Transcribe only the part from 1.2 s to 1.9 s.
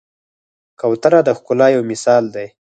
د ښکلا یو